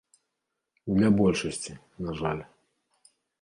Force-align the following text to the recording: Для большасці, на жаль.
Для 0.95 1.11
большасці, 1.19 1.71
на 2.07 2.17
жаль. 2.23 2.41